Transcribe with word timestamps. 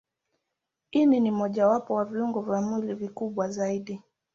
Ini 0.91 1.19
ni 1.19 1.31
mojawapo 1.31 1.93
wa 1.93 2.05
viungo 2.05 2.41
vya 2.41 2.61
mwili 2.61 2.93
vikubwa 2.93 3.49
zaidi. 3.49 4.01